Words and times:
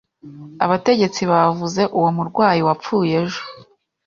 Abategetsi 0.65 1.21
bavuze 1.31 1.81
uwo 1.97 2.09
murwayi 2.17 2.61
wapfuye 2.67 3.11
ejo 3.21 3.41